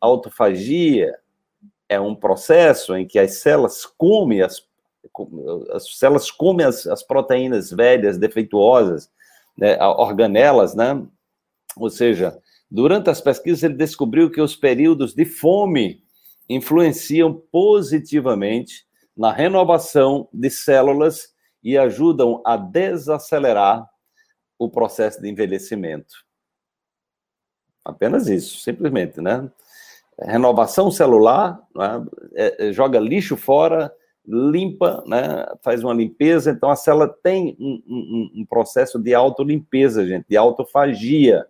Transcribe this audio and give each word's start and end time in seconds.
autofagia 0.00 1.14
é 1.88 2.00
um 2.00 2.14
processo 2.14 2.96
em 2.96 3.06
que 3.06 3.18
as 3.18 3.38
células 3.38 3.84
comem 3.84 4.42
as, 4.42 4.64
as 5.72 5.96
células 5.96 6.30
comem 6.30 6.64
as, 6.64 6.86
as 6.86 7.02
proteínas 7.02 7.70
velhas, 7.70 8.18
defeituosas, 8.18 9.10
né, 9.56 9.76
organelas, 9.82 10.74
né? 10.74 11.04
Ou 11.76 11.90
seja, 11.90 12.38
durante 12.70 13.10
as 13.10 13.20
pesquisas 13.20 13.62
ele 13.62 13.74
descobriu 13.74 14.30
que 14.30 14.40
os 14.40 14.54
períodos 14.54 15.14
de 15.14 15.24
fome 15.24 16.02
influenciam 16.48 17.34
positivamente 17.50 18.86
na 19.16 19.32
renovação 19.32 20.28
de 20.32 20.48
células 20.50 21.34
e 21.62 21.76
ajudam 21.76 22.42
a 22.44 22.56
desacelerar 22.56 23.88
o 24.58 24.68
processo 24.68 25.20
de 25.20 25.28
envelhecimento. 25.28 26.24
Apenas 27.84 28.28
isso, 28.28 28.60
simplesmente, 28.60 29.20
né? 29.20 29.50
Renovação 30.22 30.90
celular, 30.90 31.60
né? 31.74 32.04
é, 32.34 32.68
é, 32.68 32.72
joga 32.72 32.98
lixo 32.98 33.36
fora, 33.36 33.92
limpa, 34.26 35.02
né? 35.06 35.46
Faz 35.62 35.82
uma 35.82 35.94
limpeza. 35.94 36.50
Então 36.50 36.70
a 36.70 36.76
célula 36.76 37.08
tem 37.22 37.56
um, 37.58 37.82
um, 37.86 38.30
um 38.42 38.46
processo 38.46 38.98
de 38.98 39.14
autolimpeza, 39.14 40.06
gente, 40.06 40.26
de 40.28 40.36
autofagia, 40.36 41.46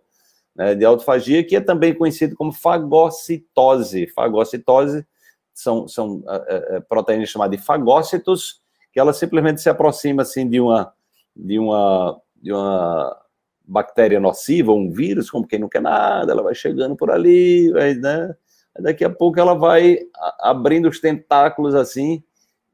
né? 0.55 0.73
De 0.75 0.85
autofagia 0.85 1.43
que 1.43 1.55
é 1.55 1.61
também 1.61 1.93
conhecido 1.93 2.35
como 2.35 2.51
fagocitose. 2.51 4.07
Fagocitose 4.07 5.05
são, 5.53 5.87
são 5.87 6.17
uh, 6.19 6.81
proteínas 6.87 7.29
chamadas 7.29 7.59
de 7.59 7.65
fagócitos, 7.65 8.61
que 8.91 8.99
ela 8.99 9.13
simplesmente 9.13 9.61
se 9.61 9.69
aproxima 9.69 10.21
assim 10.21 10.47
de 10.47 10.59
uma 10.59 10.93
de 11.35 11.59
uma 11.59 12.19
de 12.41 12.51
uma 12.51 13.17
bactéria 13.63 14.19
nociva, 14.19 14.73
um 14.73 14.91
vírus, 14.91 15.29
como 15.29 15.47
quem 15.47 15.59
não 15.59 15.69
quer 15.69 15.81
nada, 15.81 16.31
ela 16.31 16.43
vai 16.43 16.55
chegando 16.55 16.95
por 16.95 17.11
ali, 17.11 17.71
vai, 17.71 17.93
né? 17.93 18.35
Daqui 18.79 19.03
a 19.03 19.09
pouco 19.09 19.39
ela 19.39 19.53
vai 19.53 19.99
abrindo 20.39 20.87
os 20.87 20.99
tentáculos 20.99 21.75
assim 21.75 22.23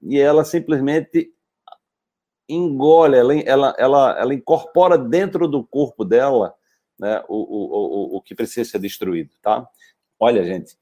e 0.02 0.20
ela 0.20 0.46
simplesmente 0.46 1.32
engole, 2.48 3.18
ela, 3.18 3.34
ela, 3.34 3.76
ela, 3.78 4.20
ela 4.20 4.34
incorpora 4.34 4.98
dentro 4.98 5.48
do 5.48 5.64
corpo 5.64 6.06
dela 6.06 6.54
né, 6.98 7.24
o, 7.28 7.36
o, 7.36 8.16
o, 8.16 8.18
o 8.18 8.22
que 8.22 8.34
precisa 8.34 8.70
ser 8.70 8.80
destruído, 8.80 9.32
tá? 9.42 9.68
Olha, 10.20 10.44
gente, 10.44 10.76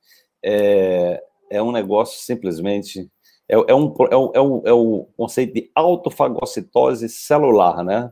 é, 0.44 1.22
é 1.50 1.62
um 1.62 1.72
negócio 1.72 2.22
simplesmente. 2.22 3.10
É, 3.48 3.56
é, 3.56 3.76
um, 3.76 3.94
é, 4.10 4.16
um, 4.16 4.32
é, 4.34 4.42
um, 4.42 4.62
é 4.66 4.74
o 4.74 5.08
conceito 5.18 5.54
de 5.54 5.70
autofagocitose 5.76 7.10
celular, 7.10 7.84
né? 7.84 8.12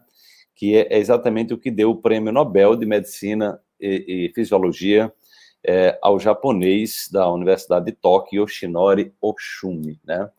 Que 0.56 0.78
é 0.78 0.98
exatamente 0.98 1.54
o 1.54 1.58
que 1.58 1.72
deu 1.72 1.92
o 1.92 2.02
prêmio 2.02 2.32
Nobel 2.32 2.76
de 2.76 2.86
Medicina 2.86 3.60
e, 3.80 4.28
e 4.30 4.34
Fisiologia 4.34 5.14
é, 5.66 5.98
ao 6.02 6.20
japonês 6.20 7.10
da 7.12 7.30
Universidade 7.32 7.86
de 7.86 7.92
Tóquio, 7.94 8.44
Yoshinori 8.44 9.14
Oshumi, 9.22 10.00
né? 10.06 10.30